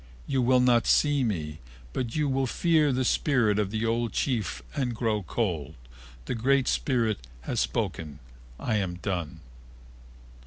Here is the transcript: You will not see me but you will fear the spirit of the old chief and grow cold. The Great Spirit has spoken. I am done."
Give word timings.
You 0.25 0.41
will 0.41 0.61
not 0.61 0.87
see 0.87 1.23
me 1.23 1.59
but 1.93 2.15
you 2.15 2.27
will 2.27 2.47
fear 2.47 2.91
the 2.91 3.05
spirit 3.05 3.59
of 3.59 3.69
the 3.69 3.85
old 3.85 4.13
chief 4.13 4.63
and 4.75 4.95
grow 4.95 5.21
cold. 5.21 5.75
The 6.25 6.33
Great 6.33 6.67
Spirit 6.67 7.19
has 7.41 7.59
spoken. 7.59 8.17
I 8.59 8.77
am 8.77 8.95
done." 8.95 9.41